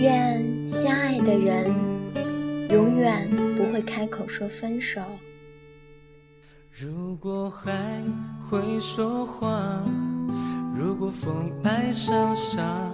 [0.00, 1.72] 愿相爱的人
[2.70, 5.00] 永远不会开口说分手。
[6.70, 8.02] 如果还
[8.50, 9.80] 会说话，
[10.76, 12.90] 如果风爱上沙，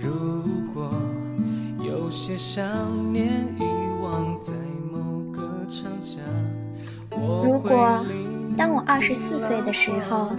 [0.00, 0.42] 如
[0.72, 0.90] 果
[1.84, 2.64] 有些想
[3.12, 3.26] 念
[3.58, 3.62] 遗
[4.02, 4.52] 忘在
[4.90, 6.18] 某个长假，
[7.44, 8.02] 如果
[8.56, 10.30] 当我二十四岁的时候，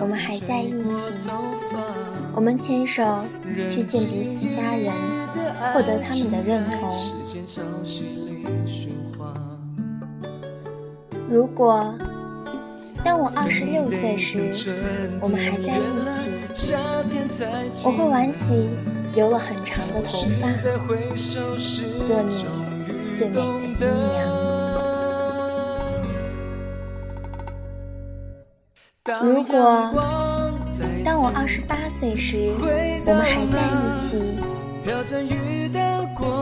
[0.00, 1.30] 我们还在一起，
[2.34, 3.04] 我们牵手
[3.68, 4.92] 去见彼此家人，
[5.72, 6.90] 获得他们的认同。
[11.28, 11.94] 如果
[13.04, 14.50] 当我二十六岁时，
[15.20, 15.82] 我们还在一
[16.54, 16.74] 起，
[17.84, 18.70] 我会挽起
[19.14, 20.48] 留了很长的头发，
[22.04, 22.44] 做你
[23.14, 24.39] 最美的新娘。
[29.18, 29.90] 如果
[31.04, 32.52] 当我二十八岁时，
[33.04, 34.38] 我们还在一起，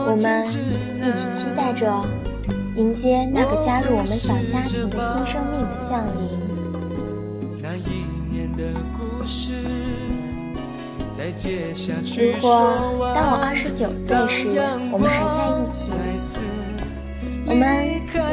[0.05, 1.91] 我们一起期待着
[2.75, 6.29] 迎接那个加入我们小家庭的新生命的降临。
[12.15, 14.47] 如果当我二十九岁时，
[14.91, 16.39] 我们还在一起，
[17.47, 17.65] 我们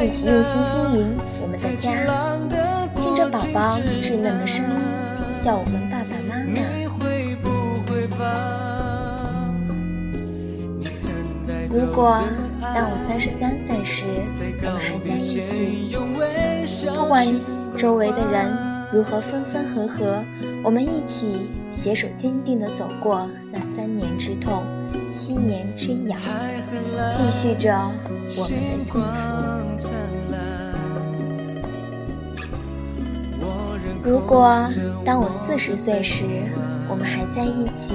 [0.05, 2.66] 一起用心经营我们的家。
[3.31, 4.71] 宝宝稚嫩的声音，
[5.39, 6.61] 叫我们爸爸妈妈。
[11.69, 12.23] 如果
[12.61, 14.05] 当我三十三岁时，
[14.63, 15.95] 我们还在一起，
[16.95, 17.27] 不管
[17.77, 18.57] 周围的人
[18.91, 20.23] 如何分分合合，
[20.63, 24.63] 我们一起携手坚定地走过那三年之痛，
[25.11, 26.19] 七年之痒，
[27.11, 27.77] 继续着
[28.37, 29.87] 我们的幸福。
[34.07, 34.65] 如果
[35.03, 36.23] 当我四十岁时，
[36.87, 37.93] 我们还在一起，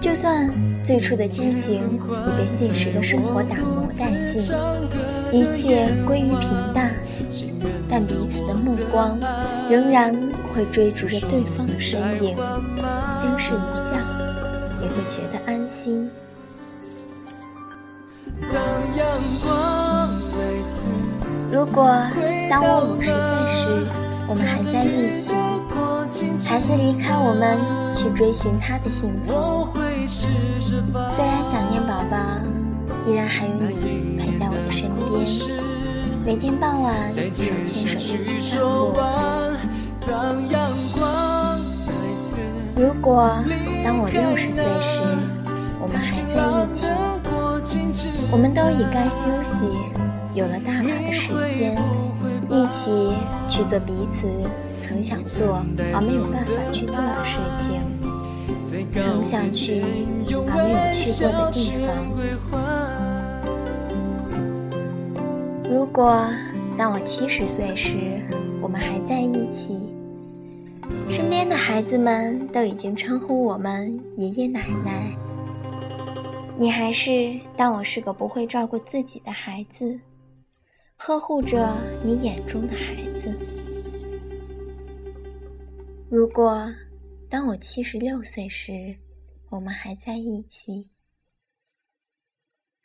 [0.00, 0.48] 就算
[0.84, 4.54] 最初的激情已被现实的生活打磨殆尽，
[5.32, 6.92] 一切归于平淡，
[7.88, 9.18] 但彼此的目光
[9.68, 10.14] 仍然
[10.54, 12.36] 会追逐着对方的身影，
[13.20, 13.96] 相视一笑，
[14.80, 16.08] 也会觉得安心。
[21.50, 21.90] 如果
[22.48, 23.18] 当我五十岁
[23.48, 24.05] 时，我
[24.36, 25.32] 们还在一起，
[26.46, 27.58] 孩子离开我们
[27.94, 29.32] 去追寻他的幸福。
[31.10, 32.18] 虽然想念宝宝，
[33.06, 35.26] 依然还有你陪在我的身边，
[36.24, 38.92] 每天傍晚手牵手一起散步。
[42.76, 43.42] 如果
[43.82, 45.00] 当我六十岁时，
[45.80, 49.64] 我们还在一起，我们都已该休息，
[50.36, 51.74] 有了大把的时间。
[52.48, 53.12] 一起
[53.48, 54.28] 去做彼此
[54.78, 57.82] 曾想做而没有办法去做的事情，
[58.92, 59.82] 曾想去
[60.46, 61.90] 而没有去过的地方。
[65.68, 66.30] 如果
[66.76, 68.22] 当我七十岁时，
[68.60, 69.88] 我们还在一起，
[71.10, 75.10] 身边的孩子们都已经称呼我们爷爷奶奶，
[76.56, 79.98] 你还是当我是个不会照顾自己的孩子。
[80.96, 83.32] 呵护着你眼中的孩子。
[86.10, 86.72] 如果
[87.28, 88.96] 当我七十六岁时，
[89.50, 90.88] 我们还在一起，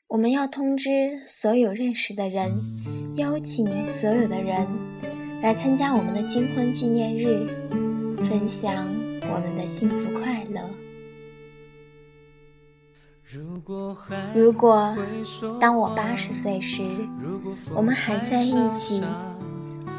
[0.08, 2.52] 我们要通知所有认识的人，
[3.16, 4.68] 邀请所有的人
[5.42, 7.48] 来参加我们的金婚纪念日，
[8.26, 8.88] 分享
[9.22, 10.62] 我们的幸福快乐。
[14.34, 14.94] 如果
[15.60, 16.84] 当我八十岁时，
[17.74, 19.02] 我们还在一起，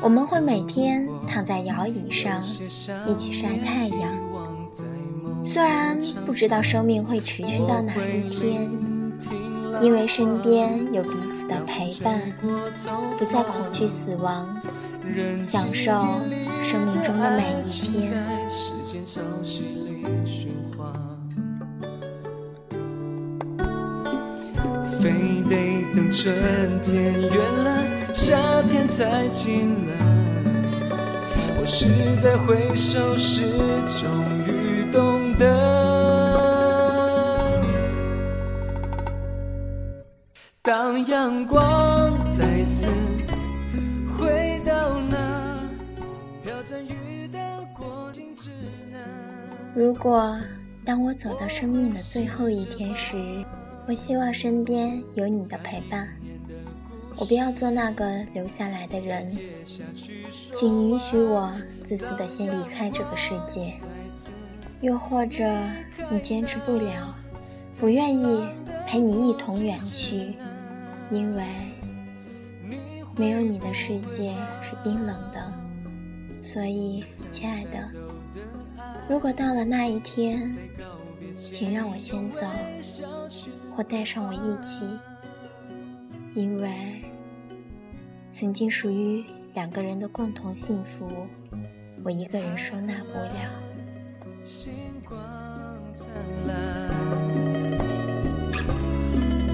[0.03, 2.43] 我们会每天躺在摇椅上
[3.07, 4.13] 一起晒太阳。
[5.43, 8.71] 虽然不知道生命会持续到哪一天，
[9.81, 12.21] 因为身边有彼此的陪伴，
[13.19, 14.61] 不再恐惧死亡，
[15.43, 15.91] 享受
[16.63, 18.13] 生命中的每一天。
[25.01, 27.33] 非得等春天远
[27.65, 27.85] 了，
[28.15, 29.93] 夏天才近了。
[31.59, 31.87] 我是
[32.17, 33.43] 在回首时
[33.87, 34.11] 终
[34.47, 35.47] 于懂得，
[40.61, 42.87] 当阳光再次
[44.19, 45.17] 回到那
[46.45, 47.39] 飘着雨的
[47.77, 48.51] 过境之
[48.91, 49.01] 南。
[49.75, 50.39] 如果
[50.85, 53.17] 当我走到生命的最后一天时。
[53.89, 56.09] 我希望身边有你的陪伴，
[57.17, 59.29] 我不要做那个留下来的人，
[60.53, 61.53] 请允许我
[61.83, 63.75] 自私的先离开这个世界。
[64.81, 65.45] 又或者
[66.11, 67.15] 你坚持不了，
[67.81, 68.45] 我愿意
[68.87, 70.35] 陪你一同远去，
[71.11, 71.45] 因为
[73.17, 75.53] 没有你的世界是冰冷的。
[76.41, 77.89] 所以，亲爱的，
[79.09, 80.53] 如果到了那一天，
[81.35, 82.47] 请让我先走，
[83.71, 84.85] 或带上我一起，
[86.35, 86.71] 因为
[88.31, 89.25] 曾经属于
[89.55, 91.09] 两个人的共同幸福，
[92.05, 93.51] 我一个人收纳不了。
[94.45, 94.73] 星
[95.09, 95.19] 光
[95.95, 96.09] 灿
[96.47, 96.91] 烂，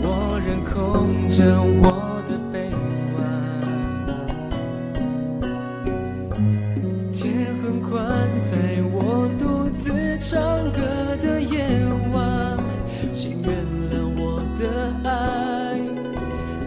[0.01, 2.08] 我仍空着我
[13.21, 13.51] 请原
[13.91, 14.63] 谅我的
[15.03, 15.11] 爱，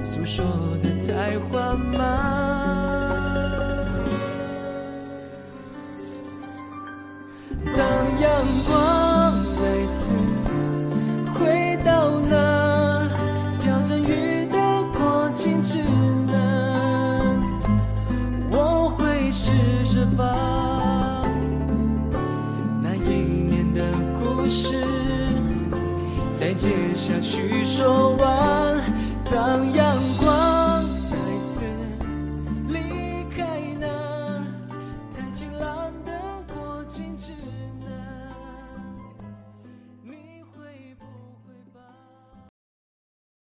[0.03, 0.43] 诉说
[0.83, 1.97] 的太缓慢。
[7.73, 7.79] 当
[8.19, 8.29] 阳
[8.67, 8.69] 光
[9.55, 9.61] 再
[9.93, 10.11] 次
[11.39, 11.39] 回
[11.85, 13.07] 到那
[13.63, 15.77] 飘着雨的过境之
[16.27, 17.39] 南，
[18.51, 19.53] 我会试
[19.85, 20.25] 着把
[22.83, 23.09] 那一
[23.47, 23.81] 年的
[24.21, 24.83] 故事
[26.61, 28.79] 接下去说完。
[29.25, 29.90] 当阳。